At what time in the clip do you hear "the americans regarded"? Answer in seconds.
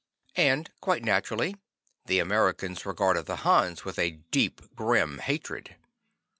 2.07-3.27